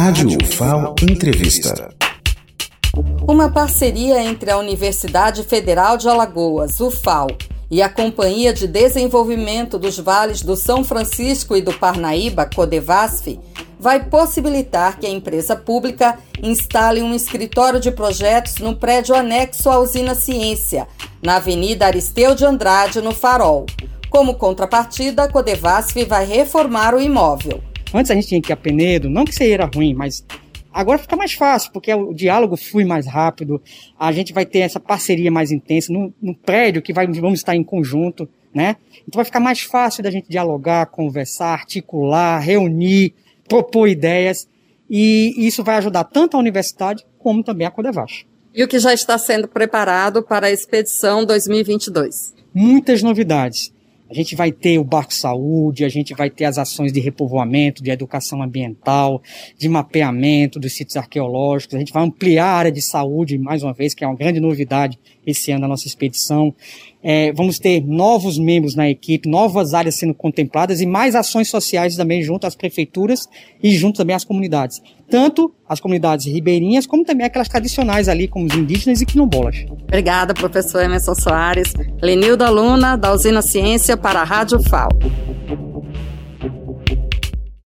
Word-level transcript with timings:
Rádio 0.00 0.28
UFAO 0.40 0.94
Entrevista. 1.02 1.92
Uma 3.26 3.50
parceria 3.50 4.22
entre 4.22 4.48
a 4.48 4.56
Universidade 4.56 5.42
Federal 5.42 5.96
de 5.96 6.08
Alagoas, 6.08 6.78
UFAO, 6.78 7.26
e 7.68 7.82
a 7.82 7.88
Companhia 7.88 8.52
de 8.52 8.68
Desenvolvimento 8.68 9.76
dos 9.76 9.98
Vales 9.98 10.40
do 10.40 10.54
São 10.54 10.84
Francisco 10.84 11.56
e 11.56 11.60
do 11.60 11.72
Parnaíba, 11.72 12.46
Codevasf, 12.46 13.40
vai 13.76 14.04
possibilitar 14.04 15.00
que 15.00 15.06
a 15.06 15.10
empresa 15.10 15.56
pública 15.56 16.16
instale 16.40 17.02
um 17.02 17.12
escritório 17.12 17.80
de 17.80 17.90
projetos 17.90 18.58
no 18.58 18.76
prédio 18.76 19.16
anexo 19.16 19.68
à 19.68 19.80
usina 19.80 20.14
Ciência, 20.14 20.86
na 21.20 21.36
Avenida 21.36 21.86
Aristeu 21.86 22.36
de 22.36 22.44
Andrade, 22.44 23.02
no 23.02 23.12
Farol. 23.12 23.66
Como 24.08 24.36
contrapartida, 24.36 25.24
a 25.24 25.28
Codevasf 25.28 26.04
vai 26.04 26.24
reformar 26.24 26.94
o 26.94 27.00
imóvel. 27.00 27.60
Antes 27.92 28.10
a 28.10 28.14
gente 28.14 28.28
tinha 28.28 28.40
que 28.40 28.50
ir 28.50 28.52
a 28.52 28.56
Penedo, 28.56 29.08
não 29.08 29.24
que 29.24 29.34
seja 29.34 29.64
ruim, 29.64 29.94
mas 29.94 30.24
agora 30.72 30.98
fica 30.98 31.16
mais 31.16 31.32
fácil, 31.32 31.72
porque 31.72 31.92
o 31.92 32.12
diálogo 32.12 32.56
flui 32.56 32.84
mais 32.84 33.06
rápido, 33.06 33.60
a 33.98 34.12
gente 34.12 34.32
vai 34.32 34.44
ter 34.44 34.60
essa 34.60 34.78
parceria 34.78 35.30
mais 35.30 35.50
intensa 35.50 35.92
no, 35.92 36.34
prédio 36.34 36.82
que 36.82 36.92
vai, 36.92 37.06
vamos 37.06 37.38
estar 37.38 37.56
em 37.56 37.64
conjunto, 37.64 38.28
né? 38.52 38.76
Então 39.06 39.18
vai 39.18 39.24
ficar 39.24 39.40
mais 39.40 39.60
fácil 39.60 40.02
da 40.02 40.10
gente 40.10 40.28
dialogar, 40.28 40.86
conversar, 40.86 41.52
articular, 41.52 42.38
reunir, 42.38 43.14
propor 43.48 43.88
ideias, 43.88 44.46
e 44.88 45.34
isso 45.38 45.64
vai 45.64 45.76
ajudar 45.76 46.04
tanto 46.04 46.36
a 46.36 46.40
universidade 46.40 47.04
como 47.18 47.42
também 47.42 47.66
a 47.66 47.70
Codevas. 47.70 48.24
E 48.54 48.62
o 48.62 48.68
que 48.68 48.78
já 48.78 48.92
está 48.92 49.16
sendo 49.18 49.48
preparado 49.48 50.22
para 50.22 50.48
a 50.48 50.50
expedição 50.50 51.24
2022? 51.24 52.34
Muitas 52.54 53.02
novidades. 53.02 53.72
A 54.10 54.14
gente 54.14 54.34
vai 54.34 54.50
ter 54.50 54.78
o 54.78 54.84
Barco 54.84 55.12
Saúde, 55.12 55.84
a 55.84 55.88
gente 55.88 56.14
vai 56.14 56.30
ter 56.30 56.46
as 56.46 56.56
ações 56.56 56.92
de 56.92 56.98
repovoamento, 56.98 57.82
de 57.82 57.90
educação 57.90 58.42
ambiental, 58.42 59.22
de 59.56 59.68
mapeamento 59.68 60.58
dos 60.58 60.72
sítios 60.72 60.96
arqueológicos. 60.96 61.74
A 61.74 61.78
gente 61.78 61.92
vai 61.92 62.02
ampliar 62.02 62.46
a 62.46 62.56
área 62.56 62.72
de 62.72 62.80
saúde, 62.80 63.36
mais 63.36 63.62
uma 63.62 63.74
vez, 63.74 63.92
que 63.92 64.02
é 64.02 64.06
uma 64.06 64.16
grande 64.16 64.40
novidade 64.40 64.98
esse 65.26 65.52
ano 65.52 65.62
da 65.62 65.68
nossa 65.68 65.86
expedição. 65.86 66.54
É, 67.02 67.32
vamos 67.32 67.58
ter 67.58 67.80
novos 67.80 68.38
membros 68.38 68.74
na 68.74 68.88
equipe, 68.88 69.28
novas 69.28 69.72
áreas 69.72 69.94
sendo 69.94 70.12
contempladas 70.12 70.80
e 70.80 70.86
mais 70.86 71.14
ações 71.14 71.48
sociais 71.48 71.96
também 71.96 72.22
junto 72.22 72.46
às 72.46 72.56
prefeituras 72.56 73.28
e 73.62 73.70
junto 73.70 73.98
também 73.98 74.16
às 74.16 74.24
comunidades. 74.24 74.82
Tanto 75.08 75.54
as 75.68 75.80
comunidades 75.80 76.26
ribeirinhas, 76.26 76.86
como 76.86 77.04
também 77.04 77.26
aquelas 77.26 77.48
tradicionais 77.48 78.08
ali, 78.08 78.26
como 78.26 78.46
os 78.46 78.54
indígenas 78.54 79.00
e 79.00 79.06
quilombolas. 79.06 79.64
Obrigada, 79.84 80.34
professor 80.34 80.82
Emerson 80.82 81.14
Soares. 81.14 81.72
Lenilda 82.02 82.50
Luna, 82.50 82.96
da 82.96 83.12
Usina 83.12 83.42
Ciência, 83.42 83.96
para 83.96 84.20
a 84.20 84.24
Rádio 84.24 84.60
FAO. 84.68 84.88